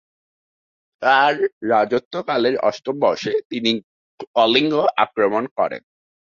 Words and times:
তার 1.01 1.33
রাজত্বকালের 1.71 2.55
অষ্টম 2.61 2.95
বর্ষে 2.99 3.33
তিনি 3.51 3.71
কলিঙ্গ 4.35 4.73
আক্রমণ 5.03 5.43
করেন। 5.57 5.81